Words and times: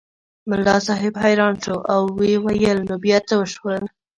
ملا 0.49 0.75
صاحب 0.87 1.13
حیران 1.23 1.53
شو 1.63 1.75
او 1.93 2.01
ویې 2.17 2.37
ویل 2.45 2.79
نو 2.87 2.95
بیا 3.03 3.17
څه 3.27 3.33
وشول. 3.37 3.83